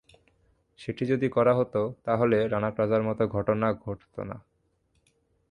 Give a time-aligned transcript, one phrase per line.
[0.79, 4.37] সেটি যদি করা হতো, তাহলে রানা প্লাজার মতো ঘটনা ঘটত না।